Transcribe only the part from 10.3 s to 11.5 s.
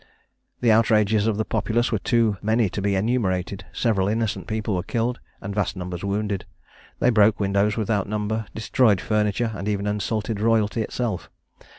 royalty itself.